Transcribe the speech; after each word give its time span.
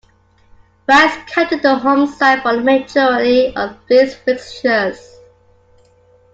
Rice 0.87 1.15
captained 1.27 1.61
the 1.61 1.75
home 1.77 2.07
side 2.07 2.41
for 2.41 2.55
the 2.55 2.61
majority 2.63 3.55
of 3.55 3.77
these 3.87 4.15
fixtures. 4.15 5.17